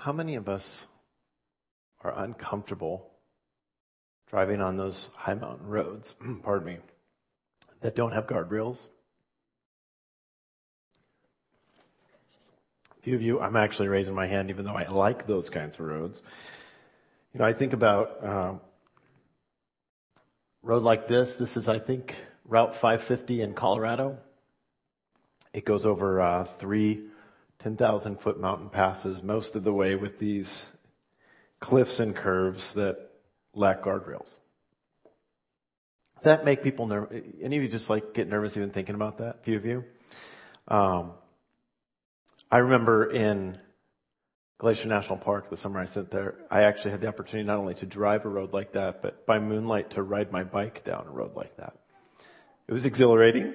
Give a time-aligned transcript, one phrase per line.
[0.00, 0.86] how many of us
[2.02, 3.10] are uncomfortable
[4.30, 6.78] driving on those high mountain roads, pardon me,
[7.82, 8.86] that don't have guardrails?
[12.98, 15.78] A few of you, I'm actually raising my hand even though I like those kinds
[15.78, 16.22] of roads.
[17.34, 18.60] You know, I think about um,
[20.62, 21.34] road like this.
[21.36, 24.16] This is, I think, Route 550 in Colorado.
[25.52, 27.09] It goes over uh, three
[27.62, 30.70] 10,000 foot mountain passes most of the way with these
[31.60, 33.10] cliffs and curves that
[33.54, 34.38] lack guardrails.
[36.16, 37.22] Does that make people nervous?
[37.42, 39.36] Any of you just like get nervous even thinking about that?
[39.36, 39.84] A few of you?
[40.68, 41.12] Um,
[42.50, 43.56] I remember in
[44.58, 47.74] Glacier National Park, the summer I spent there, I actually had the opportunity not only
[47.76, 51.10] to drive a road like that, but by moonlight to ride my bike down a
[51.10, 51.74] road like that.
[52.68, 53.54] It was exhilarating.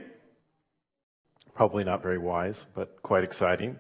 [1.54, 3.78] Probably not very wise, but quite exciting.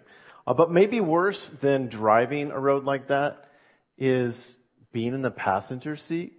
[0.47, 3.49] Uh, but maybe worse than driving a road like that
[3.97, 4.57] is
[4.91, 6.33] being in the passenger seat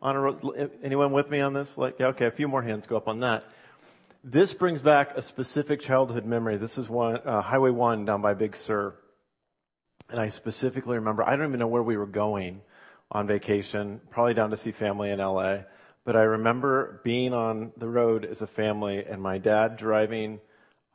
[0.00, 0.70] on a road.
[0.82, 1.76] Anyone with me on this?
[1.76, 3.46] Like, yeah, okay, a few more hands go up on that.
[4.24, 6.56] This brings back a specific childhood memory.
[6.56, 8.94] This is one, uh, Highway 1 down by Big Sur.
[10.08, 12.60] And I specifically remember, I don't even know where we were going
[13.10, 15.58] on vacation, probably down to see family in LA.
[16.04, 20.40] But I remember being on the road as a family and my dad driving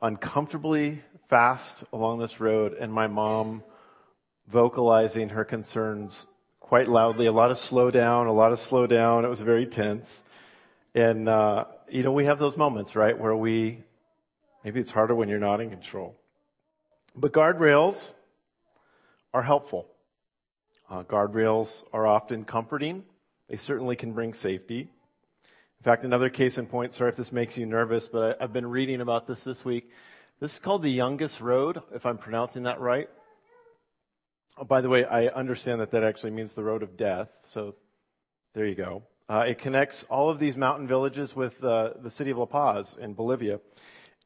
[0.00, 3.62] uncomfortably fast along this road and my mom
[4.46, 6.26] vocalizing her concerns
[6.58, 7.26] quite loudly.
[7.26, 9.24] A lot of slow down, a lot of slow down.
[9.24, 10.22] It was very tense.
[10.94, 13.82] And, uh, you know, we have those moments, right, where we,
[14.64, 16.16] maybe it's harder when you're not in control.
[17.14, 18.12] But guardrails
[19.34, 19.86] are helpful.
[20.90, 23.04] Uh, guardrails are often comforting.
[23.48, 24.80] They certainly can bring safety.
[24.80, 28.52] In fact, another case in point, sorry if this makes you nervous, but I, I've
[28.52, 29.90] been reading about this this week.
[30.40, 33.10] This is called the Yungas Road, if I'm pronouncing that right.
[34.56, 37.74] Oh, by the way, I understand that that actually means the road of death, so
[38.54, 39.02] there you go.
[39.28, 42.96] Uh, it connects all of these mountain villages with uh, the city of La Paz
[43.00, 43.58] in Bolivia.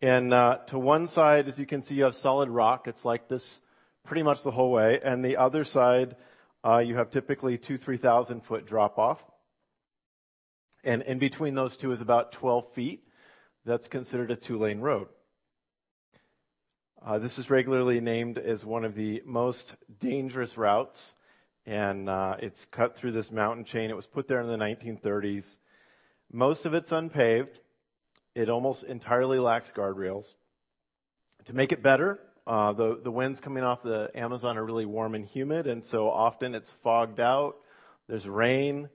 [0.02, 2.88] And uh, to one side, as you can see, you have solid rock.
[2.88, 3.62] It's like this
[4.04, 5.00] pretty much the whole way.
[5.02, 6.16] And the other side,
[6.62, 9.30] uh, you have typically two, three thousand foot drop off.
[10.84, 13.08] And in between those two is about 12 feet.
[13.64, 15.08] That's considered a two lane road.
[17.04, 21.16] Uh, this is regularly named as one of the most dangerous routes
[21.66, 23.90] and uh, it's cut through this mountain chain.
[23.90, 25.56] It was put there in the 1930s.
[26.30, 27.58] Most of it's unpaved.
[28.36, 30.34] It almost entirely lacks guardrails.
[31.46, 35.16] To make it better, uh, the the winds coming off the Amazon are really warm
[35.16, 37.56] and humid, and so often it's fogged out.
[38.08, 38.88] There's rain.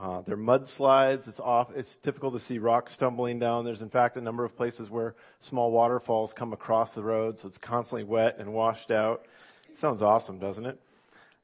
[0.00, 1.28] Uh, there are mudslides.
[1.28, 1.70] It's off.
[1.76, 3.66] It's typical to see rocks tumbling down.
[3.66, 7.48] There's in fact a number of places where small waterfalls come across the road, so
[7.48, 9.26] it's constantly wet and washed out.
[9.74, 10.80] Sounds awesome, doesn't it?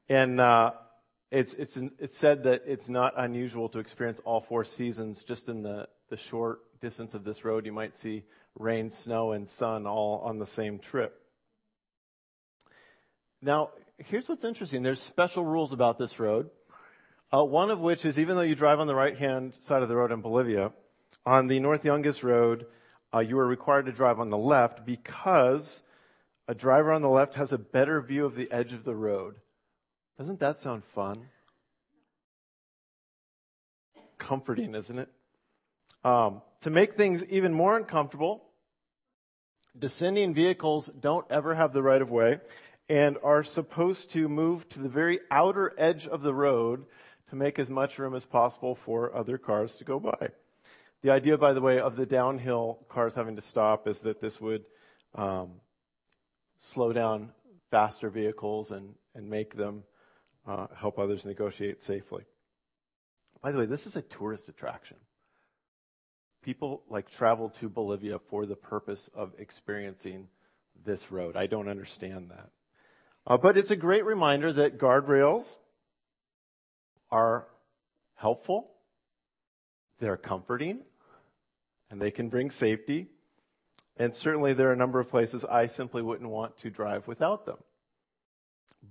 [0.09, 0.73] And uh,
[1.31, 5.63] it's, it's, it's said that it's not unusual to experience all four seasons just in
[5.63, 7.67] the, the short distance of this road.
[7.67, 8.23] You might see
[8.59, 11.21] rain, snow, and sun all on the same trip.
[13.43, 14.83] Now, here's what's interesting.
[14.83, 16.49] There's special rules about this road.
[17.33, 19.89] Uh, one of which is even though you drive on the right hand side of
[19.89, 20.73] the road in Bolivia,
[21.25, 22.67] on the North Yungas Road,
[23.13, 25.83] uh, you are required to drive on the left because
[26.47, 29.37] a driver on the left has a better view of the edge of the road.
[30.19, 31.17] Doesn't that sound fun?
[34.19, 35.09] Comforting, isn't it?
[36.05, 38.45] Um, to make things even more uncomfortable,
[39.77, 42.39] descending vehicles don't ever have the right of way
[42.89, 46.87] and are supposed to move to the very outer edge of the road
[47.31, 50.29] to make as much room as possible for other cars to go by.
[51.03, 54.41] The idea, by the way, of the downhill cars having to stop is that this
[54.41, 54.65] would
[55.15, 55.53] um,
[56.57, 57.33] slow down
[57.71, 59.83] faster vehicles and, and make them
[60.47, 62.25] uh, help others negotiate safely.
[63.43, 64.97] By the way, this is a tourist attraction.
[66.43, 70.29] People like travel to Bolivia for the purpose of experiencing
[70.85, 71.37] this road.
[71.37, 72.51] I don't understand that.
[73.27, 75.57] Uh, but it's a great reminder that guardrails
[77.11, 77.47] are
[78.15, 78.71] helpful,
[79.99, 80.81] they're comforting,
[81.91, 83.07] and they can bring safety.
[83.97, 87.47] And certainly there are a number of places I simply wouldn't want to drive without
[87.47, 87.59] them.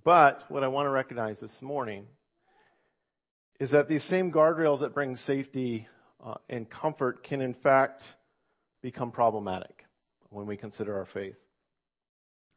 [0.04, 2.08] But what I want to recognize this morning
[3.60, 5.88] is that these same guardrails that bring safety
[6.24, 8.16] uh, and comfort can, in fact,
[8.82, 9.86] become problematic
[10.30, 11.38] when we consider our faith.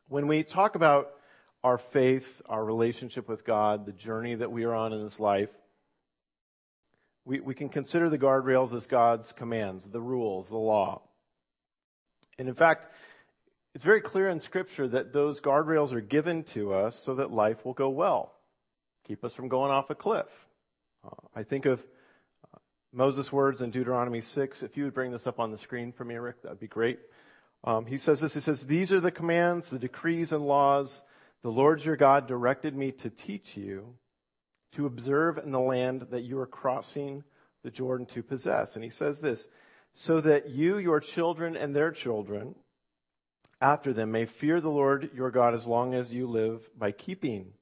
[0.08, 1.12] When we talk about
[1.68, 5.50] our faith, our relationship with God, the journey that we are on in this life,
[7.26, 11.02] we, we can consider the guardrails as God's commands, the rules, the law.
[12.38, 12.90] And in fact,
[13.74, 17.66] it's very clear in Scripture that those guardrails are given to us so that life
[17.66, 18.32] will go well,
[19.06, 20.24] keep us from going off a cliff.
[21.04, 21.80] Uh, I think of
[22.44, 22.58] uh,
[22.94, 24.62] Moses' words in Deuteronomy 6.
[24.62, 26.66] If you would bring this up on the screen for me, Rick, that would be
[26.66, 26.98] great.
[27.62, 28.32] Um, he says this.
[28.32, 31.02] He says, These are the commands, the decrees, and laws
[31.42, 33.94] the Lord your God directed me to teach you
[34.72, 37.24] to observe in the land that you are crossing
[37.62, 38.74] the Jordan to possess.
[38.74, 39.48] And he says this
[39.92, 42.54] so that you, your children, and their children
[43.60, 47.52] after them may fear the Lord your God as long as you live by keeping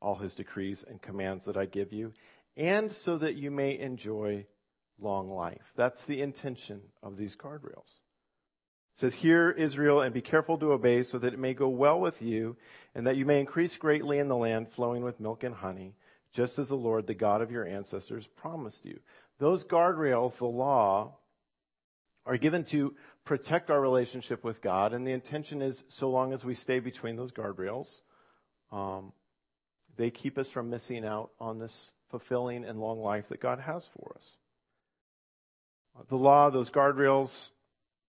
[0.00, 2.12] all his decrees and commands that I give you,
[2.56, 4.46] and so that you may enjoy
[5.00, 5.72] long life.
[5.76, 8.00] That's the intention of these guardrails.
[8.98, 12.20] Says, Hear, Israel, and be careful to obey, so that it may go well with
[12.20, 12.56] you,
[12.96, 15.94] and that you may increase greatly in the land flowing with milk and honey,
[16.32, 18.98] just as the Lord, the God of your ancestors, promised you.
[19.38, 21.14] Those guardrails, the law,
[22.26, 26.44] are given to protect our relationship with God, and the intention is so long as
[26.44, 28.00] we stay between those guardrails,
[28.72, 29.12] um,
[29.96, 33.86] they keep us from missing out on this fulfilling and long life that God has
[33.86, 34.38] for us.
[36.08, 37.50] The law, those guardrails,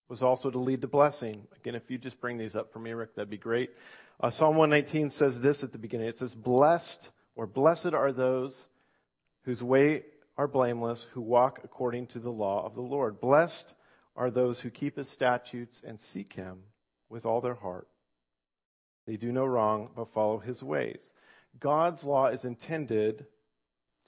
[0.10, 1.48] was also to lead to blessing.
[1.56, 3.70] Again, if you just bring these up for me, Rick, that'd be great.
[4.20, 6.08] Uh, Psalm 119 says this at the beginning.
[6.08, 8.68] It says, Blessed or blessed are those
[9.44, 10.04] whose way
[10.36, 13.22] are blameless, who walk according to the law of the Lord.
[13.22, 13.74] Blessed
[14.16, 16.60] are those who keep his statutes and seek him
[17.08, 17.88] with all their heart.
[19.06, 21.14] They do no wrong, but follow his ways.
[21.60, 23.26] God's law is intended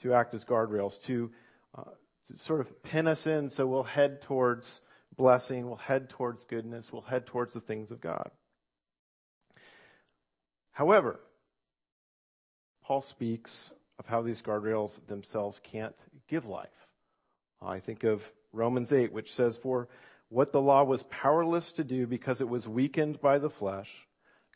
[0.01, 1.31] to act as guardrails, to,
[1.77, 1.83] uh,
[2.27, 4.81] to sort of pin us in so we'll head towards
[5.15, 8.31] blessing, we'll head towards goodness, we'll head towards the things of God.
[10.71, 11.19] However,
[12.83, 15.95] Paul speaks of how these guardrails themselves can't
[16.27, 16.69] give life.
[17.61, 18.23] I think of
[18.53, 19.87] Romans 8, which says, For
[20.29, 24.07] what the law was powerless to do because it was weakened by the flesh,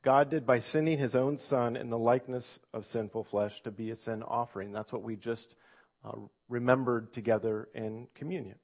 [0.02, 3.92] God did by sending his own son in the likeness of sinful flesh to be
[3.92, 4.72] a sin offering.
[4.72, 5.56] That's what we just
[6.04, 6.14] uh,
[6.48, 8.58] remembered together in communion.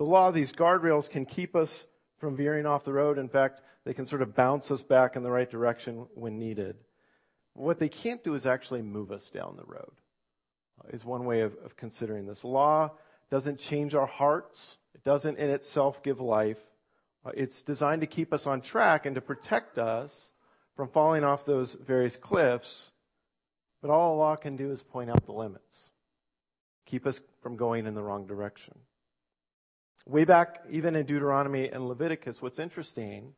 [0.00, 1.84] The law, these guardrails can keep us
[2.20, 3.18] from veering off the road.
[3.18, 6.76] In fact, they can sort of bounce us back in the right direction when needed.
[7.52, 9.92] What they can't do is actually move us down the road,
[10.90, 12.44] is one way of, of considering this.
[12.44, 12.92] Law
[13.30, 14.78] doesn't change our hearts.
[14.94, 16.56] It doesn't in itself give life.
[17.22, 20.32] Uh, it's designed to keep us on track and to protect us
[20.76, 22.90] from falling off those various cliffs.
[23.82, 25.90] But all a law can do is point out the limits,
[26.86, 28.78] keep us from going in the wrong direction.
[30.06, 33.34] Way back, even in Deuteronomy and Leviticus, what's interesting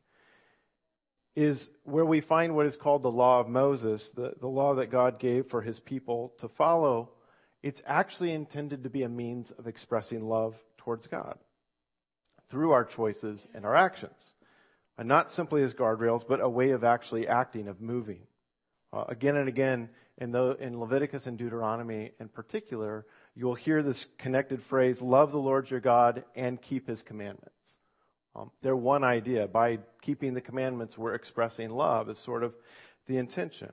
[1.35, 4.91] is where we find what is called the law of Moses, the, the law that
[4.91, 7.11] God gave for his people to follow
[7.63, 11.39] it's actually intended to be a means of expressing love towards God
[12.51, 14.35] through our choices and our actions.
[14.99, 18.21] And not simply as guardrails, but a way of actually acting, of moving.
[18.93, 19.89] Uh, again and again,
[20.19, 25.39] in, the, in Leviticus and Deuteronomy in particular, you'll hear this connected phrase, love the
[25.39, 27.79] Lord your God and keep his commandments.
[28.35, 29.47] Um, they're one idea.
[29.47, 32.55] By keeping the commandments, we're expressing love, is sort of
[33.07, 33.73] the intention.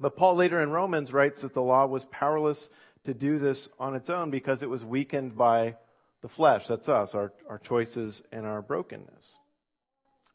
[0.00, 2.70] But Paul later in Romans writes that the law was powerless
[3.04, 5.76] to do this on its own because it was weakened by
[6.22, 6.66] the flesh.
[6.66, 9.34] That's us, our, our choices and our brokenness.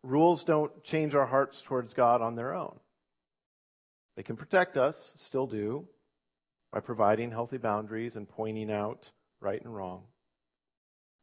[0.04, 2.78] Rules don't change our hearts towards God on their own.
[4.16, 5.88] They can protect us, still do,
[6.78, 10.04] by providing healthy boundaries and pointing out right and wrong.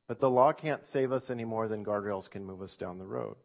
[0.08, 3.06] But the law can't save us any more than guardrails can move us down the
[3.06, 3.37] road.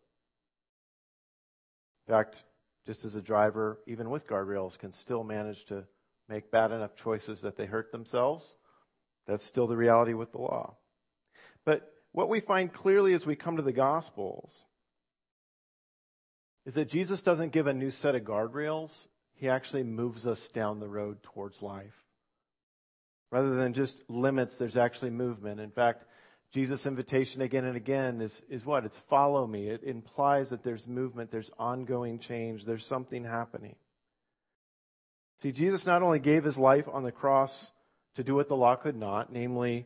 [2.07, 2.45] In fact,
[2.87, 5.83] just as a driver, even with guardrails, can still manage to
[6.27, 8.55] make bad enough choices that they hurt themselves.
[9.27, 10.77] That's still the reality with the law.
[11.63, 14.65] But what we find clearly as we come to the Gospels
[16.65, 19.05] is that Jesus doesn't give a new set of guardrails.
[19.39, 22.03] He actually moves us down the road towards life.
[23.31, 25.61] Rather than just limits, there's actually movement.
[25.61, 26.03] In fact,
[26.51, 28.83] Jesus' invitation again and again is, is what?
[28.83, 29.69] It's follow me.
[29.69, 33.75] It implies that there's movement, there's ongoing change, there's something happening.
[35.41, 37.71] See, Jesus not only gave his life on the cross
[38.15, 39.85] to do what the law could not, namely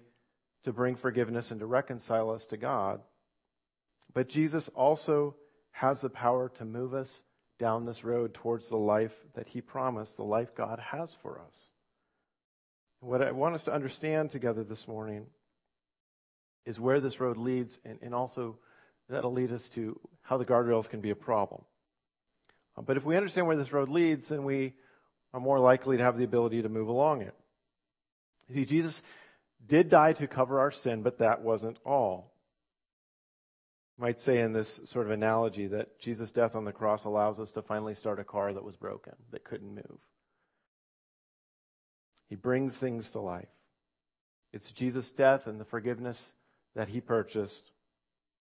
[0.64, 3.02] to bring forgiveness and to reconcile us to God,
[4.16, 5.36] but Jesus also
[5.72, 7.22] has the power to move us
[7.60, 11.66] down this road towards the life that he promised, the life God has for us.
[13.00, 15.26] What I want us to understand together this morning
[16.66, 18.58] is where this road leads, and, and also
[19.10, 21.62] that'll lead us to how the guardrails can be a problem.
[22.78, 24.74] Uh, but if we understand where this road leads, then we
[25.34, 27.36] are more likely to have the ability to move along it.
[28.54, 29.02] See, Jesus
[29.66, 32.33] did die to cover our sin, but that wasn't all.
[33.98, 37.52] Might say in this sort of analogy that Jesus' death on the cross allows us
[37.52, 40.00] to finally start a car that was broken, that couldn't move.
[42.30, 43.50] He brings things to life.
[44.52, 46.34] It's Jesus' death and the forgiveness
[46.76, 47.72] that he purchased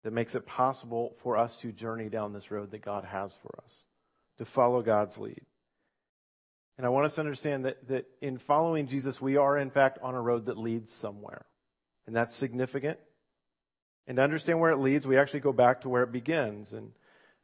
[0.04, 3.58] that makes it possible for us to journey down this road that God has for
[3.64, 3.84] us,
[4.38, 5.42] to follow God's lead.
[6.78, 9.98] And I want us to understand that, that in following Jesus, we are in fact
[10.02, 11.46] on a road that leads somewhere.
[12.06, 12.98] And that's significant.
[14.06, 16.72] And to understand where it leads, we actually go back to where it begins.
[16.72, 16.92] And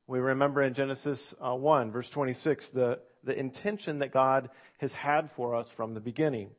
[0.06, 5.30] we remember in Genesis uh, 1, verse 26, the, the intention that God has had
[5.30, 6.50] for us from the beginning.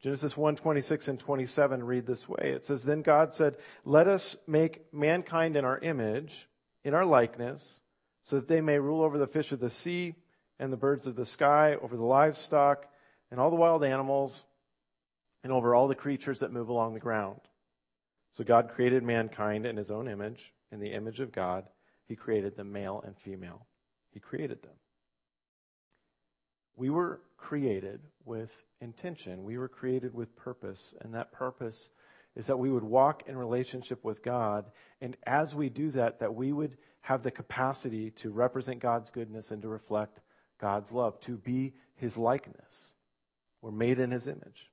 [0.00, 2.52] Genesis 1, 26 and 27 read this way.
[2.54, 6.48] It says, Then God said, Let us make mankind in our image,
[6.84, 7.80] in our likeness,
[8.22, 10.14] so that they may rule over the fish of the sea
[10.58, 12.86] and the birds of the sky, over the livestock
[13.30, 14.44] and all the wild animals,
[15.42, 17.40] and over all the creatures that move along the ground.
[18.36, 20.52] So God created mankind in his own image.
[20.70, 21.64] In the image of God,
[22.06, 23.66] he created them male and female.
[24.12, 24.74] He created them.
[26.76, 28.52] We were created with
[28.82, 29.44] intention.
[29.44, 30.92] We were created with purpose.
[31.00, 31.88] And that purpose
[32.34, 34.66] is that we would walk in relationship with God.
[35.00, 39.50] And as we do that, that we would have the capacity to represent God's goodness
[39.50, 40.20] and to reflect
[40.60, 42.92] God's love, to be his likeness.
[43.62, 44.70] We're made in his image.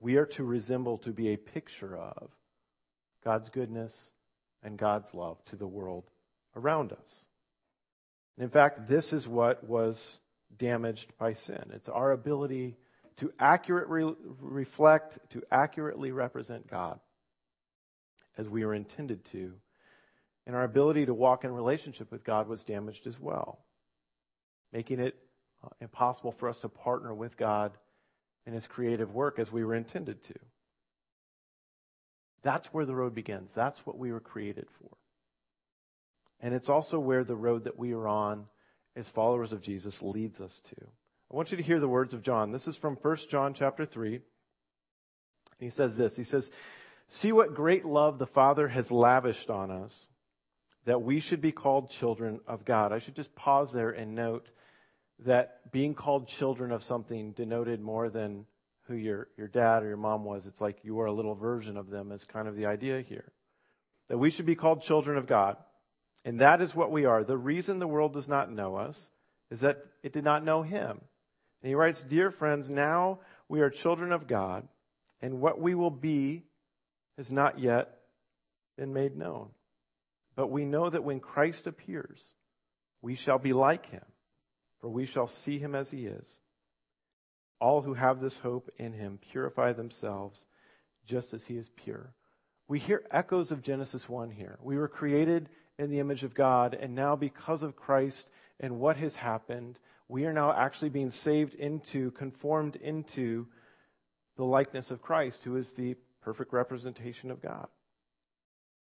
[0.00, 2.30] We are to resemble, to be a picture of
[3.24, 4.10] God's goodness
[4.62, 6.04] and God's love to the world
[6.54, 7.26] around us.
[8.36, 10.18] And in fact, this is what was
[10.58, 11.70] damaged by sin.
[11.72, 12.76] It's our ability
[13.16, 17.00] to accurately reflect, to accurately represent God
[18.36, 19.52] as we are intended to.
[20.46, 23.58] And our ability to walk in relationship with God was damaged as well,
[24.72, 25.16] making it
[25.64, 27.72] uh, impossible for us to partner with God
[28.46, 30.34] in his creative work as we were intended to.
[32.42, 33.52] That's where the road begins.
[33.52, 34.96] That's what we were created for.
[36.40, 38.46] And it's also where the road that we are on
[38.94, 40.76] as followers of Jesus leads us to.
[41.30, 42.52] I want you to hear the words of John.
[42.52, 44.20] This is from 1 John chapter 3.
[45.58, 46.16] He says this.
[46.16, 46.50] He says,
[47.08, 50.08] See what great love the Father has lavished on us,
[50.84, 52.92] that we should be called children of God.
[52.92, 54.48] I should just pause there and note
[55.24, 58.46] that being called children of something denoted more than
[58.86, 60.46] who your, your dad or your mom was.
[60.46, 63.32] It's like you are a little version of them, is kind of the idea here.
[64.08, 65.56] That we should be called children of God.
[66.24, 67.24] And that is what we are.
[67.24, 69.08] The reason the world does not know us
[69.50, 71.00] is that it did not know him.
[71.62, 74.66] And he writes, Dear friends, now we are children of God,
[75.20, 76.42] and what we will be
[77.16, 77.96] has not yet
[78.76, 79.48] been made known.
[80.34, 82.34] But we know that when Christ appears,
[83.00, 84.04] we shall be like him
[84.80, 86.38] for we shall see him as he is.
[87.60, 90.44] All who have this hope in him purify themselves
[91.06, 92.12] just as he is pure.
[92.68, 94.58] We hear echoes of Genesis 1 here.
[94.60, 98.96] We were created in the image of God, and now because of Christ and what
[98.96, 99.78] has happened,
[100.08, 103.46] we are now actually being saved into, conformed into
[104.36, 107.68] the likeness of Christ, who is the perfect representation of God.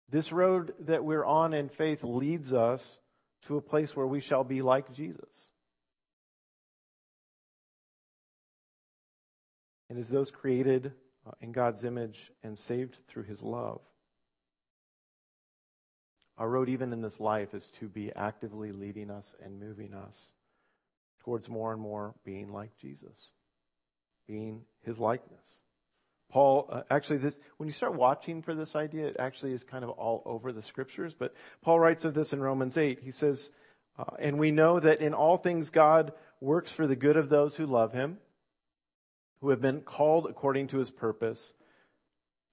[0.09, 3.01] This road that we're on in faith leads us
[3.43, 5.51] to a place where we shall be like Jesus.
[9.97, 10.93] And as those created
[11.27, 13.81] uh, in God's image and saved through his love.
[16.37, 20.33] Our road, even in this life, is to be actively leading us and moving us
[21.21, 23.33] towards more and more being like Jesus,
[24.29, 25.63] being his likeness.
[26.29, 29.83] Paul, uh, actually, this, when you start watching for this idea, it actually is kind
[29.83, 31.15] of all over the scriptures.
[31.19, 33.01] But Paul writes of this in Romans 8.
[33.03, 33.51] He says,
[33.99, 36.13] uh, And we know that in all things God
[36.43, 38.19] works for the good of those who love him
[39.47, 41.53] who have been called according to his purpose.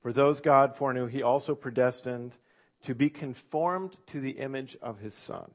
[0.03, 2.37] For those God foreknew, he also predestined
[2.83, 5.49] to be conformed to the image of his Son,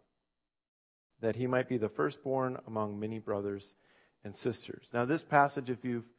[1.20, 3.76] that he might be the firstborn among many brothers
[4.24, 4.88] and sisters.
[4.92, 6.10] Now, this passage, if you've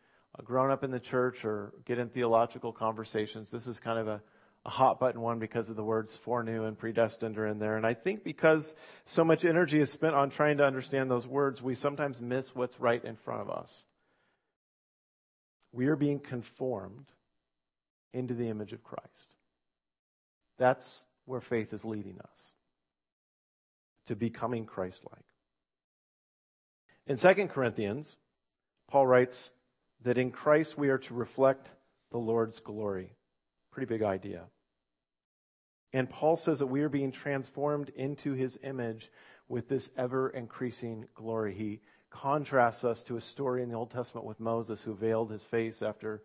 [0.45, 4.21] grown up in the church or get in theological conversations, this is kind of a,
[4.63, 7.75] a hot button one because of the words foreknew and predestined are in there.
[7.75, 8.73] And I think because
[9.03, 12.79] so much energy is spent on trying to understand those words, we sometimes miss what's
[12.79, 13.83] right in front of us
[15.71, 17.05] we are being conformed
[18.13, 19.35] into the image of Christ.
[20.57, 22.53] That's where faith is leading us
[24.07, 25.25] to becoming Christ like.
[27.05, 28.17] In 2 Corinthians,
[28.87, 29.51] Paul writes
[30.01, 31.69] that in Christ we are to reflect
[32.11, 33.11] the Lord's glory.
[33.71, 34.43] Pretty big idea.
[35.93, 39.11] And Paul says that we are being transformed into his image
[39.47, 41.53] with this ever increasing glory.
[41.55, 45.43] He contrasts us to a story in the Old Testament with Moses who veiled his
[45.43, 46.21] face after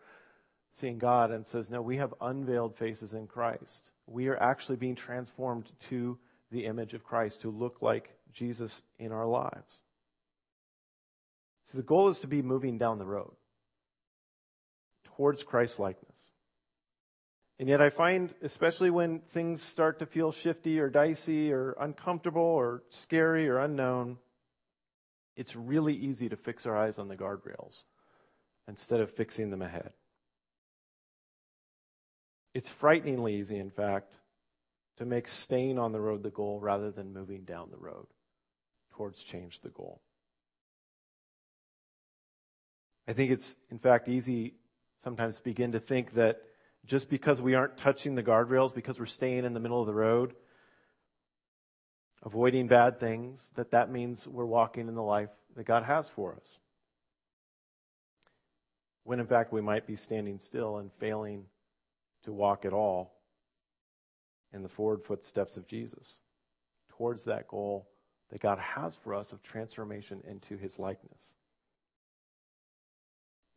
[0.71, 3.91] seeing God and says, no, we have unveiled faces in Christ.
[4.07, 6.19] We are actually being transformed to
[6.51, 9.81] the image of Christ, to look like Jesus in our lives.
[11.67, 13.33] So the goal is to be moving down the road
[15.17, 16.31] towards Christ likeness.
[17.59, 22.43] And yet I find, especially when things start to feel shifty or dicey or uncomfortable
[22.43, 24.19] or scary or unknown,
[25.37, 27.83] it's really easy to fix our eyes on the guardrails
[28.69, 29.93] instead of fixing them ahead.
[32.55, 34.15] It's frighteningly easy, in fact,
[34.99, 38.07] to make staying on the road the goal rather than moving down the road
[38.93, 40.01] towards change the goal.
[43.09, 44.55] I think it's, in fact, easy
[44.99, 46.43] sometimes to begin to think that
[46.87, 49.95] just because we aren't touching the guardrails, because we're staying in the middle of the
[49.95, 50.35] road,
[52.25, 56.35] avoiding bad things, that that means we're walking in the life that God has for
[56.35, 56.59] us.
[59.05, 61.45] When in fact we might be standing still and failing
[62.25, 63.15] to walk at all
[64.53, 66.19] in the forward footsteps of Jesus
[66.89, 67.89] towards that goal
[68.31, 71.35] that God has for us of transformation into his likeness.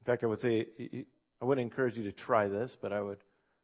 [0.01, 0.65] In fact, I would say,
[1.41, 3.19] I wouldn't encourage you to try this, but I would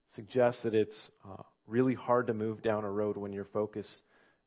[0.09, 4.03] suggest that it's uh, really hard to move down a road when your focus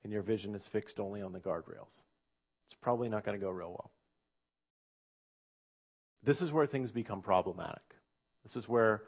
[0.06, 2.02] and your vision is fixed only on the guardrails.
[2.68, 3.90] It's probably not going to go real well.
[6.22, 7.82] This is where things become problematic.
[8.44, 9.02] This is where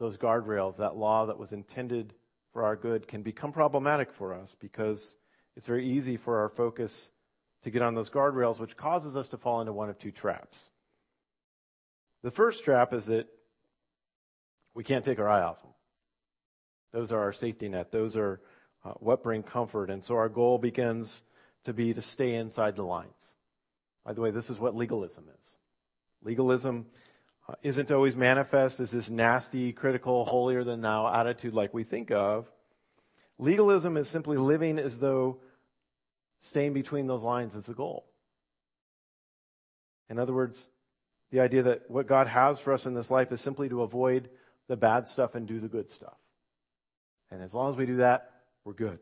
[0.00, 2.14] those guardrails, that law that was intended
[2.52, 5.14] for our good, can become problematic for us because
[5.56, 7.12] it's very easy for our focus
[7.62, 10.64] to get on those guardrails, which causes us to fall into one of two traps.
[12.24, 13.28] The first trap is that
[14.74, 15.70] we can't take our eye off them.
[16.92, 17.92] Those are our safety net.
[17.92, 18.40] Those are
[18.84, 19.90] uh, what bring comfort.
[19.90, 21.22] And so our goal begins
[21.64, 23.34] to be to stay inside the lines.
[24.04, 25.56] By the way, this is what legalism is.
[26.22, 26.86] Legalism
[27.48, 32.10] uh, isn't always manifest as this nasty, critical, holier than thou attitude like we think
[32.10, 32.50] of.
[33.38, 35.40] Legalism is simply living as though
[36.40, 38.06] staying between those lines is the goal.
[40.08, 40.68] In other words,
[41.30, 44.28] the idea that what God has for us in this life is simply to avoid
[44.66, 46.16] the bad stuff and do the good stuff.
[47.30, 48.30] And as long as we do that,
[48.64, 48.98] we're good.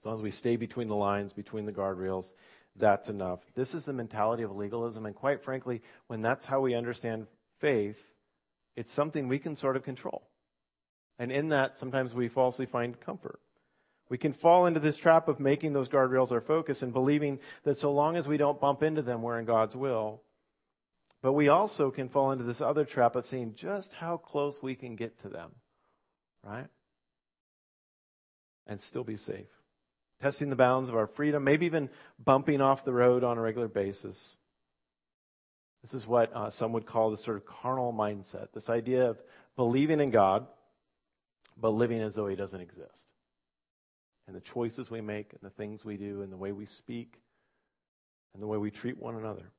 [0.00, 2.32] As long as we stay between the lines, between the guardrails,
[2.76, 3.40] that's enough.
[3.54, 5.04] This is the mentality of legalism.
[5.06, 7.26] And quite frankly, when that's how we understand
[7.58, 8.00] faith,
[8.76, 10.22] it's something we can sort of control.
[11.18, 13.40] And in that, sometimes we falsely find comfort.
[14.08, 17.78] We can fall into this trap of making those guardrails our focus and believing that
[17.78, 20.22] so long as we don't bump into them, we're in God's will.
[21.22, 24.74] But we also can fall into this other trap of seeing just how close we
[24.74, 25.50] can get to them,
[26.42, 26.66] right?
[28.70, 29.50] And still be safe.
[30.22, 33.68] Testing the bounds of our freedom, maybe even bumping off the road on a regular
[33.68, 34.38] basis.
[35.82, 39.22] This is what uh, some would call the sort of carnal mindset this idea of
[39.56, 40.46] believing in God,
[41.58, 43.06] but living as though He doesn't exist
[44.30, 47.20] and the choices we make and the things we do and the way we speak
[48.32, 49.50] and the way we treat one another.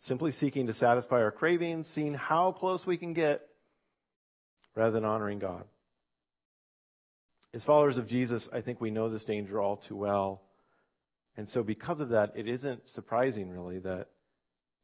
[0.00, 3.46] Simply seeking to satisfy our cravings, seeing how close we can get
[4.74, 5.62] rather than honoring God.
[7.56, 10.42] As followers of Jesus, I think we know this danger all too well.
[11.38, 14.08] And so, because of that, it isn't surprising, really, that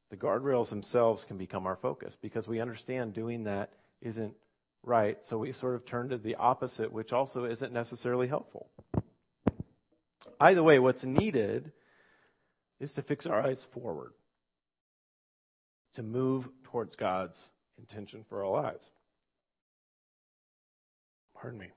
[0.08, 4.32] the guardrails themselves can become our focus because we understand doing that isn't
[4.82, 5.18] right.
[5.20, 8.70] So we sort of turn to the opposite, which also isn't necessarily helpful.
[10.40, 11.72] Either way, what's needed
[12.80, 14.14] is to fix our eyes forward,
[15.96, 18.90] to move towards God's intention for our lives.
[21.35, 21.68] Pardon me.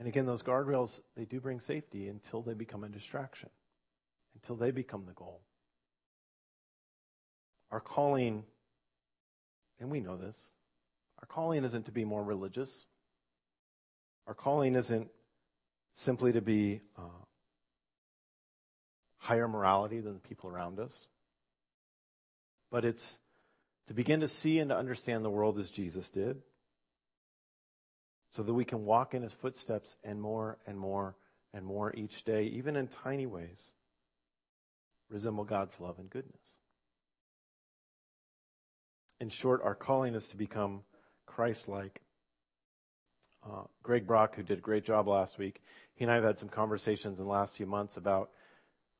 [0.00, 3.50] And again, those guardrails, they do bring safety until they become a distraction,
[4.34, 5.42] until they become the goal.
[7.70, 8.42] Our calling
[9.80, 10.36] and we know this.
[11.18, 12.86] Our calling isn't to be more religious.
[14.26, 15.08] Our calling isn't
[15.94, 17.24] simply to be uh,
[19.16, 21.08] higher morality than the people around us,
[22.70, 23.18] but it's
[23.88, 26.42] to begin to see and to understand the world as Jesus did,
[28.30, 31.16] so that we can walk in his footsteps and more and more
[31.52, 33.72] and more each day, even in tiny ways,
[35.08, 36.54] resemble God's love and goodness.
[39.20, 40.82] In short, our calling is to become
[41.26, 42.00] Christ like.
[43.44, 45.62] Uh, Greg Brock, who did a great job last week,
[45.94, 48.30] he and I have had some conversations in the last few months about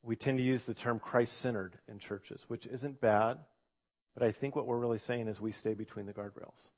[0.03, 3.39] we tend to use the term Christ centered in churches, which isn't bad,
[4.15, 6.71] but I think what we're really saying is we stay between the guardrails.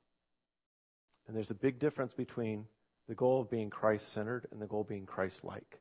[1.27, 2.65] And there's a big difference between
[3.07, 5.79] the goal of being Christ centered and the goal of being Christ like.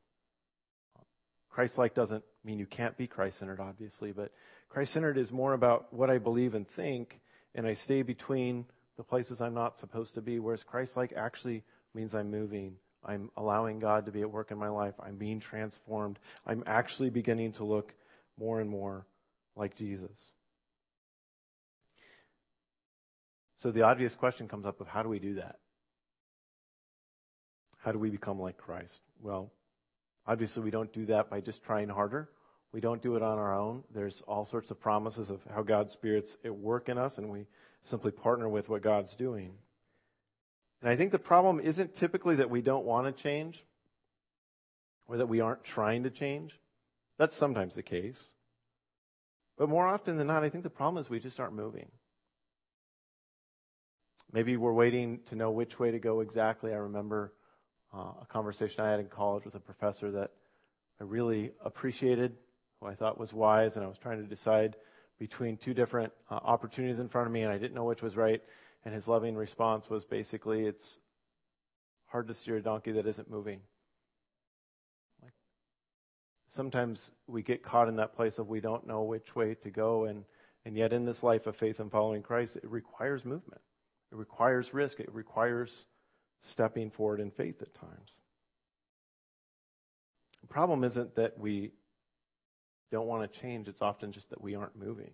[1.51, 4.33] Christ like doesn't mean you can't be Christ centered, obviously, but
[4.69, 7.21] Christ centered is more about what I believe and think,
[7.55, 8.65] and I stay between
[8.97, 11.63] the places I'm not supposed to be, whereas Christ like actually
[11.95, 12.77] means I'm moving.
[13.05, 14.95] I'm allowing God to be at work in my life.
[15.01, 16.19] I'm being transformed.
[16.47, 17.93] I'm actually beginning to look
[18.39, 19.07] more and more
[19.57, 20.33] like Jesus.
[23.63, 25.61] So the obvious question comes up of how do we do that?
[27.79, 29.01] How do we become like Christ?
[29.21, 29.53] Well,
[30.27, 32.29] obviously we don't do that by just trying harder.
[32.73, 33.85] We don't do it on our own.
[33.95, 37.47] There's all sorts of promises of how God's Spirit's at work in us, and we
[37.83, 39.53] simply partner with what God's doing.
[40.81, 43.65] And I think the problem isn't typically that we don't want to change
[45.07, 46.59] or that we aren't trying to change.
[47.17, 48.33] That's sometimes the case.
[49.57, 51.87] But more often than not, I think the problem is we just aren't moving.
[54.33, 56.73] Maybe we're waiting to know which way to go exactly.
[56.73, 57.35] I remember
[57.93, 60.31] uh, a conversation I had in college with a professor that
[60.99, 62.37] I really appreciated,
[62.81, 64.77] who I thought was wise, and I was trying to decide
[65.19, 68.17] between two different uh, opportunities in front of me, and I didn't know which was
[68.17, 68.43] right.
[68.85, 70.99] And his loving response was basically, "It's
[72.07, 73.61] hard to steer a donkey that isn't moving."
[75.23, 75.35] Like
[76.49, 80.07] sometimes we get caught in that place of we don't know which way to go,
[80.07, 80.25] and
[80.65, 83.61] and yet in this life of faith and following Christ, it requires movement.
[84.13, 85.01] It requires risk.
[85.01, 85.87] It requires
[86.43, 88.21] stepping forward in faith at times.
[90.43, 91.73] The problem isn't that we
[92.91, 95.13] don't want to change, it's often just that we aren't moving.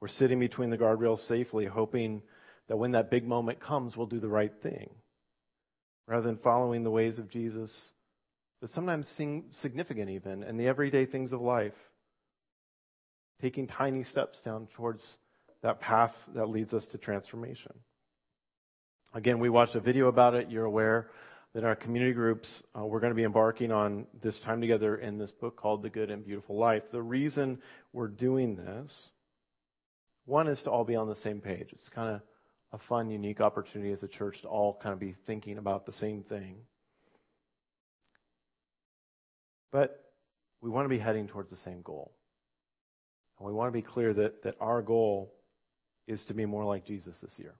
[0.00, 2.22] We're sitting between the guardrails safely, hoping
[2.68, 4.88] that when that big moment comes, we'll do the right thing.
[6.06, 7.92] Rather than following the ways of Jesus
[8.60, 11.76] that sometimes seem significant even in the everyday things of life.
[13.40, 15.18] Taking tiny steps down towards
[15.62, 17.72] that path that leads us to transformation.
[19.14, 20.50] Again, we watched a video about it.
[20.50, 21.10] You're aware
[21.54, 25.18] that our community groups, uh, we're going to be embarking on this time together in
[25.18, 26.90] this book called The Good and Beautiful Life.
[26.90, 27.58] The reason
[27.92, 29.10] we're doing this,
[30.26, 31.70] one is to all be on the same page.
[31.72, 32.20] It's kind of
[32.72, 35.92] a fun, unique opportunity as a church to all kind of be thinking about the
[35.92, 36.56] same thing.
[39.72, 40.04] But
[40.60, 42.12] we want to be heading towards the same goal.
[43.38, 45.32] And we want to be clear that, that our goal
[46.08, 47.54] is to be more like Jesus this year.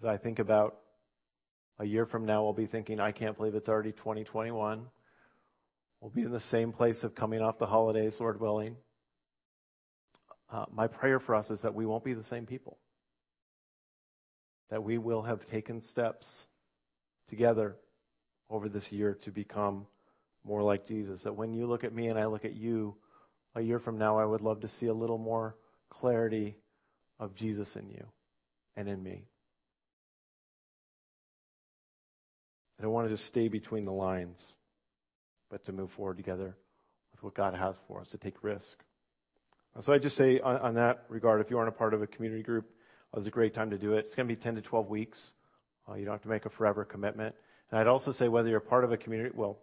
[0.00, 0.78] As I think about
[1.78, 4.86] a year from now, we'll be thinking, I can't believe it's already 2021.
[6.00, 8.76] We'll be in the same place of coming off the holidays, Lord willing.
[10.50, 12.78] Uh, my prayer for us is that we won't be the same people.
[14.70, 16.46] That we will have taken steps
[17.28, 17.76] together
[18.48, 19.86] over this year to become
[20.42, 21.22] more like Jesus.
[21.22, 22.96] That when you look at me and I look at you,
[23.54, 25.56] a year from now, I would love to see a little more
[25.90, 26.56] clarity
[27.18, 28.06] of Jesus in you
[28.76, 29.24] and in me.
[32.78, 34.56] I don't want to just stay between the lines,
[35.50, 36.56] but to move forward together
[37.12, 38.82] with what God has for us, to take risk.
[39.80, 42.06] So I just say on, on that regard, if you aren't a part of a
[42.06, 42.66] community group,
[43.14, 44.00] uh, it's a great time to do it.
[44.00, 45.34] It's going to be 10 to 12 weeks.
[45.88, 47.34] Uh, you don't have to make a forever commitment.
[47.70, 49.58] And I'd also say whether you're part of a community, well,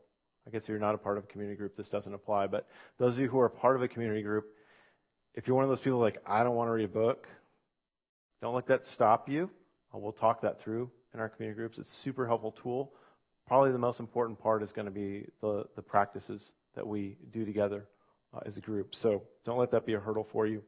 [0.45, 2.47] I guess if you're not a part of a community group, this doesn't apply.
[2.47, 4.45] But those of you who are part of a community group,
[5.33, 7.27] if you're one of those people like, I don't want to read a book,
[8.41, 9.49] don't let that stop you.
[9.93, 11.77] Uh, we'll talk that through in our community groups.
[11.77, 12.93] It's a super helpful tool.
[13.47, 17.45] Probably the most important part is going to be the, the practices that we do
[17.45, 17.87] together
[18.33, 18.95] uh, as a group.
[18.95, 20.63] So don't let that be a hurdle for you.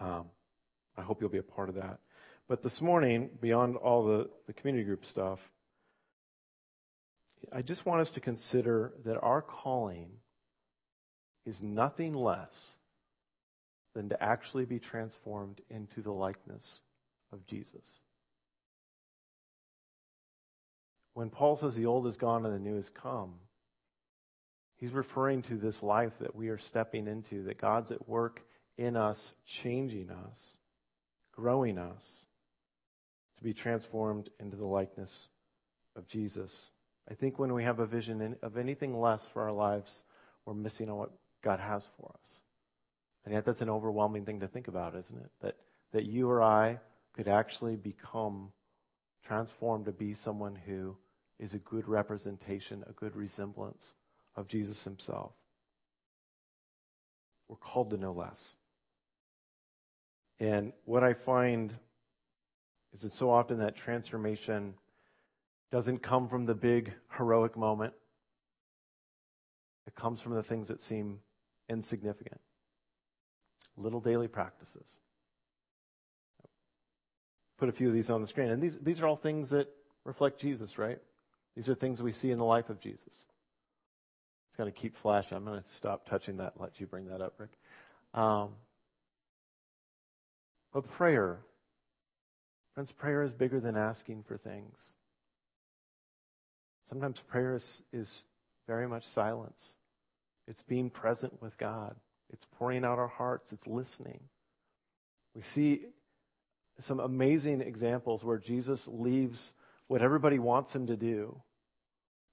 [0.00, 0.26] Um,
[0.96, 1.98] I hope you'll be a part of that.
[2.48, 5.38] But this morning, beyond all the, the community group stuff,
[7.52, 10.08] I just want us to consider that our calling
[11.44, 12.76] is nothing less
[13.94, 16.80] than to actually be transformed into the likeness
[17.32, 18.00] of Jesus.
[21.14, 23.34] When Paul says the old is gone and the new has come,
[24.76, 28.42] he's referring to this life that we are stepping into, that God's at work
[28.76, 30.56] in us, changing us,
[31.32, 32.24] growing us
[33.38, 35.28] to be transformed into the likeness
[35.96, 36.70] of Jesus.
[37.10, 40.04] I think when we have a vision of anything less for our lives,
[40.44, 41.10] we're missing on what
[41.42, 42.40] God has for us.
[43.28, 45.30] And yet that's an overwhelming thing to think about, isn't it?
[45.42, 45.56] That,
[45.92, 46.78] that you or I
[47.12, 48.52] could actually become
[49.22, 50.96] transformed to be someone who
[51.38, 53.92] is a good representation, a good resemblance
[54.34, 55.32] of Jesus himself.
[57.48, 58.56] We're called to know less.
[60.40, 61.74] And what I find
[62.94, 64.72] is that so often that transformation
[65.70, 67.92] doesn't come from the big heroic moment.
[69.86, 71.18] It comes from the things that seem
[71.68, 72.40] insignificant.
[73.78, 74.98] Little daily practices.
[77.58, 78.50] Put a few of these on the screen.
[78.50, 79.68] And these, these are all things that
[80.04, 80.98] reflect Jesus, right?
[81.56, 83.26] These are things we see in the life of Jesus.
[84.48, 85.36] It's going to keep flashing.
[85.36, 87.50] I'm going to stop touching that and let you bring that up, Rick.
[88.14, 88.50] Um,
[90.72, 91.38] but prayer,
[92.74, 94.94] friends, prayer is bigger than asking for things.
[96.88, 98.24] Sometimes prayer is, is
[98.66, 99.76] very much silence.
[100.46, 101.96] It's being present with God.
[102.32, 103.52] It's pouring out our hearts.
[103.52, 104.20] It's listening.
[105.34, 105.86] We see
[106.80, 109.54] some amazing examples where Jesus leaves
[109.86, 111.40] what everybody wants him to do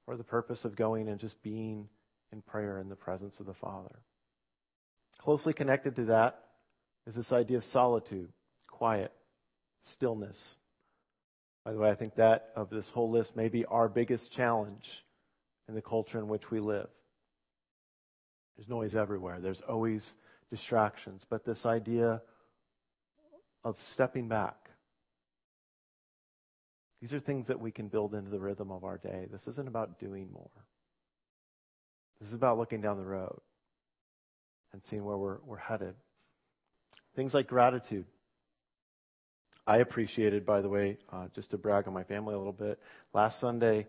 [0.06, 1.88] for the purpose of going and just being
[2.32, 4.00] in prayer in the presence of the Father.
[5.18, 6.44] Closely connected to that
[7.08, 8.30] is this idea of solitude,
[8.68, 9.12] quiet,
[9.84, 10.58] stillness.
[11.64, 15.04] By the way, I think that of this whole list may be our biggest challenge
[15.68, 16.90] in the culture in which we live.
[18.56, 19.40] There's noise everywhere.
[19.40, 20.16] There's always
[20.50, 21.26] distractions.
[21.30, 22.22] But this idea
[23.64, 24.70] of stepping back,
[27.02, 29.28] these are things that we can build into the rhythm of our day.
[29.32, 30.50] This isn't about doing more.
[32.20, 33.42] This is about looking down the road
[34.72, 35.96] and seeing where we're, we're headed.
[37.16, 38.06] Things like gratitude.
[39.68, 42.80] I appreciated, by the way, uh, just to brag on my family a little bit.
[43.14, 43.88] Last Sunday,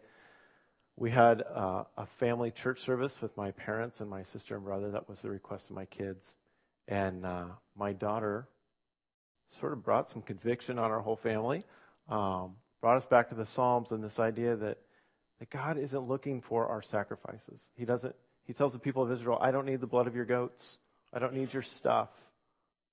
[0.96, 4.90] we had uh, a family church service with my parents and my sister and brother.
[4.90, 6.34] That was the request of my kids.
[6.88, 8.48] And uh, my daughter
[9.60, 11.64] sort of brought some conviction on our whole family,
[12.08, 14.78] um, brought us back to the Psalms and this idea that,
[15.38, 17.68] that God isn't looking for our sacrifices.
[17.76, 20.24] He doesn't, he tells the people of Israel, I don't need the blood of your
[20.24, 20.78] goats.
[21.12, 22.10] I don't need your stuff.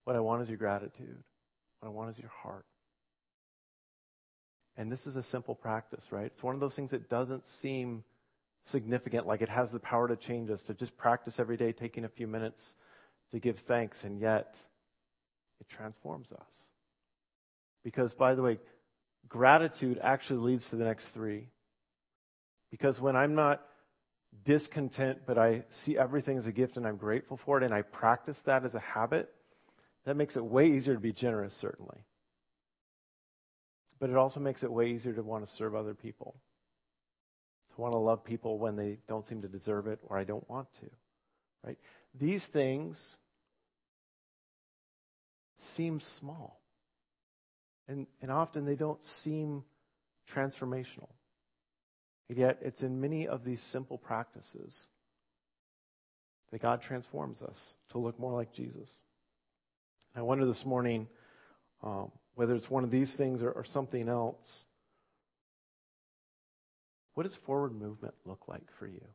[0.03, 1.23] What I want is your gratitude.
[1.79, 2.65] What I want is your heart.
[4.77, 6.25] And this is a simple practice, right?
[6.25, 8.03] It's one of those things that doesn't seem
[8.63, 12.05] significant, like it has the power to change us, to just practice every day, taking
[12.05, 12.75] a few minutes
[13.31, 14.57] to give thanks, and yet
[15.59, 16.65] it transforms us.
[17.83, 18.59] Because, by the way,
[19.27, 21.49] gratitude actually leads to the next three.
[22.71, 23.61] Because when I'm not
[24.43, 27.83] discontent, but I see everything as a gift and I'm grateful for it, and I
[27.83, 29.31] practice that as a habit,
[30.05, 31.99] that makes it way easier to be generous, certainly
[33.99, 36.35] but it also makes it way easier to want to serve other people,
[37.75, 40.47] to want to love people when they don't seem to deserve it or I don't
[40.49, 40.89] want to.
[41.63, 41.77] Right?
[42.13, 43.17] These things
[45.57, 46.59] seem small.
[47.87, 49.63] And, and often they don't seem
[50.31, 51.09] transformational.
[52.29, 54.87] And yet, it's in many of these simple practices
[56.51, 59.01] that God transforms us to look more like Jesus.
[60.15, 61.07] I wonder this morning
[61.83, 64.65] um, whether it's one of these things or, or something else,
[67.13, 69.05] what does forward movement look like for you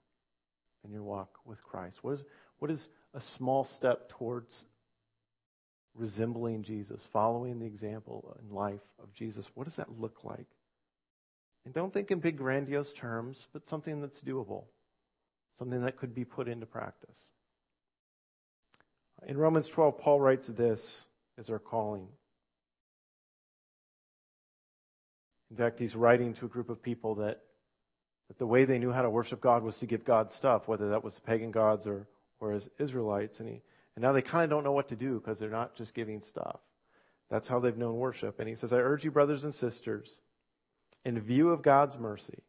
[0.84, 2.02] in your walk with Christ?
[2.02, 2.24] What is,
[2.58, 4.64] what is a small step towards
[5.94, 9.48] resembling Jesus, following the example in life of Jesus?
[9.54, 10.46] What does that look like?
[11.64, 14.64] And don't think in big, grandiose terms, but something that's doable,
[15.58, 17.18] something that could be put into practice.
[19.26, 21.04] In Romans 12, Paul writes this
[21.36, 22.06] as our calling.
[25.50, 27.40] In fact, he's writing to a group of people that,
[28.28, 30.90] that the way they knew how to worship God was to give God stuff, whether
[30.90, 32.06] that was pagan gods or,
[32.40, 33.40] or as Israelites.
[33.40, 33.62] And, he,
[33.96, 36.20] and now they kind of don't know what to do because they're not just giving
[36.20, 36.60] stuff.
[37.30, 38.40] That's how they've known worship.
[38.40, 40.20] And he says, I urge you, brothers and sisters,
[41.04, 42.42] in view of God's mercy,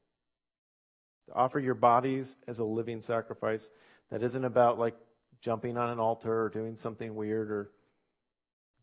[1.27, 3.69] to offer your bodies as a living sacrifice
[4.09, 4.95] that isn't about like
[5.41, 7.71] jumping on an altar or doing something weird or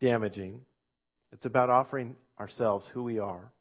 [0.01, 0.61] damaging.
[1.33, 3.53] It's about offering ourselves, who we are,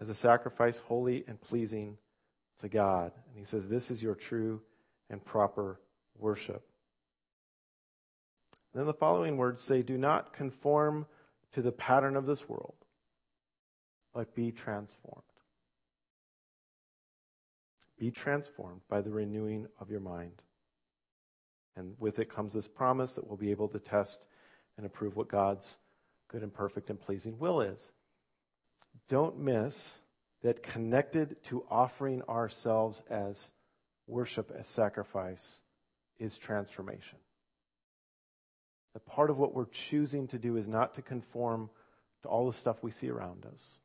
[0.00, 1.96] as a sacrifice holy and pleasing
[2.60, 3.12] to God.
[3.28, 4.60] And he says, This is your true
[5.10, 5.80] and proper
[6.18, 6.64] worship.
[8.72, 11.06] And then the following words say, Do not conform
[11.52, 12.74] to the pattern of this world,
[14.12, 15.22] but be transformed.
[17.98, 20.42] Be transformed by the renewing of your mind.
[21.76, 24.26] And with it comes this promise that we'll be able to test
[24.76, 25.76] and approve what God's
[26.28, 27.92] good and perfect and pleasing will is
[29.08, 29.98] don't miss
[30.42, 33.50] that connected to offering ourselves as
[34.06, 35.60] worship, as sacrifice,
[36.18, 37.18] is transformation.
[38.92, 41.70] That part of what we're choosing to do is not to conform
[42.22, 43.80] to all the stuff we see around us.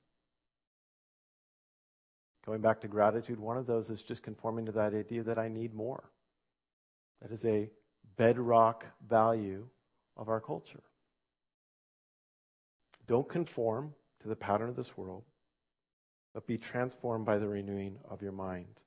[2.45, 5.49] Going back to gratitude, one of those is just conforming to that idea that I
[5.49, 6.03] need more.
[7.21, 7.69] That is a
[8.17, 9.67] bedrock value
[10.15, 10.83] of our culture.
[13.07, 15.23] Don't conform to the pattern of this world,
[16.33, 18.79] but be transformed by the renewing of your mind.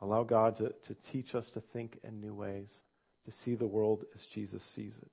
[0.00, 2.82] Allow God to, to teach us to think in new ways,
[3.24, 5.10] to see the world as Jesus sees it.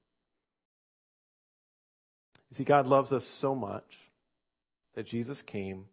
[2.49, 3.97] You see, God loves us so much
[4.95, 5.85] that Jesus came,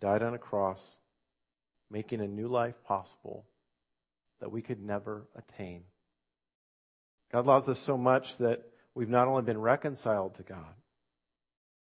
[0.00, 0.98] died on a cross,
[1.90, 3.44] making a new life possible,
[4.40, 5.82] that we could never attain.
[7.32, 8.62] God loves us so much that
[8.94, 10.74] we've not only been reconciled to God,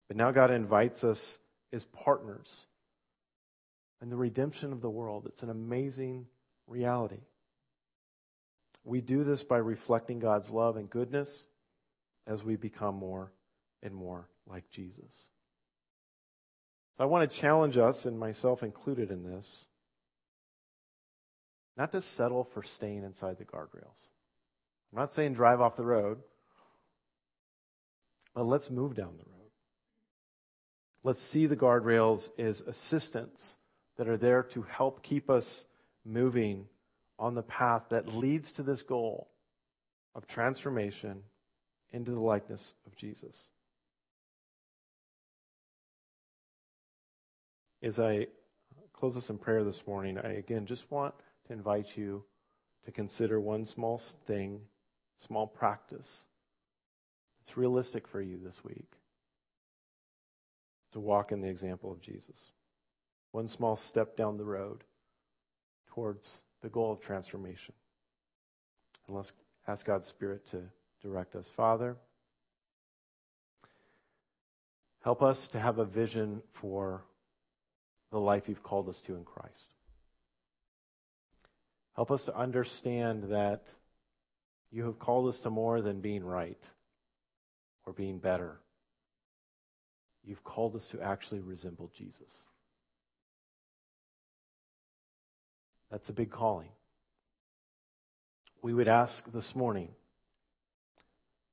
[0.10, 1.38] but now God invites us
[1.72, 2.66] as partners
[4.02, 5.28] in the redemption of the world.
[5.28, 6.26] It's an amazing
[6.68, 7.22] reality.
[8.84, 11.46] We do this by reflecting God's love and goodness
[12.26, 13.32] as we become more
[13.84, 15.30] and more like Jesus.
[16.98, 19.68] I want to challenge us, and myself included in this,
[21.78, 24.10] not to settle for staying inside the guardrails.
[24.92, 26.18] I'm not saying drive off the road,
[28.36, 29.39] but let's move down the road.
[31.04, 33.56] Let's see the guardrails as assistants
[33.98, 35.66] that are there to help keep us
[36.06, 36.66] moving
[37.18, 39.30] on the path that leads to this goal
[40.16, 41.24] of transformation
[41.92, 43.50] into the likeness of Jesus.
[47.82, 48.28] As I
[48.92, 51.14] close this in prayer this morning, I again just want
[51.48, 52.24] to invite you
[52.84, 54.60] to consider one small thing,
[55.18, 56.26] small practice.
[57.42, 58.99] It's realistic for you this week
[60.94, 62.52] to walk in the example of Jesus.
[63.32, 64.84] One small step down the road
[65.94, 67.74] towards the goal of transformation.
[69.08, 69.34] And let's
[69.68, 70.62] ask God's Spirit to
[71.02, 71.50] direct us.
[71.50, 71.96] Father,
[75.04, 77.04] help us to have a vision for
[78.12, 79.74] the life you've called us to in Christ.
[81.96, 83.64] Help us to understand that
[84.72, 86.64] you have called us to more than being right
[87.86, 88.60] or being better.
[90.30, 92.44] You've called us to actually resemble Jesus.
[95.90, 96.70] That's a big calling.
[98.62, 99.90] We would ask this morning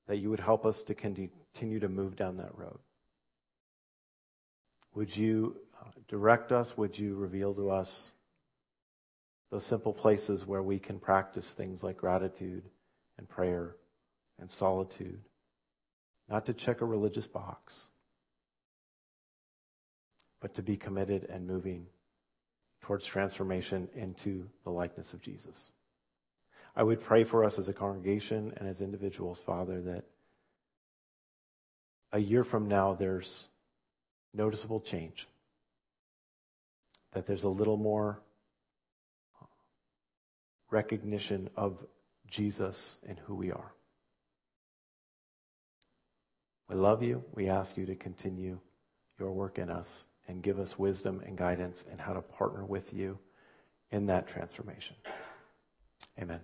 [0.08, 2.78] that you would help us to continue to move down that road.
[4.94, 6.76] Would you uh, direct us?
[6.76, 8.12] Would you reveal to us
[9.50, 12.64] those simple places where we can practice things like gratitude
[13.16, 13.76] and prayer
[14.38, 15.22] and solitude?
[16.28, 17.86] Not to check a religious box,
[20.40, 21.86] but to be committed and moving
[22.82, 25.70] towards transformation into the likeness of Jesus.
[26.76, 30.04] I would pray for us as a congregation and as individuals, Father, that
[32.12, 33.48] a year from now there's
[34.34, 35.26] noticeable change,
[37.12, 38.20] that there's a little more
[40.70, 41.84] recognition of
[42.28, 43.72] Jesus and who we are.
[46.68, 47.24] We love you.
[47.32, 48.58] We ask you to continue
[49.18, 52.92] your work in us and give us wisdom and guidance and how to partner with
[52.92, 53.18] you
[53.90, 54.96] in that transformation.
[56.20, 56.40] Amen.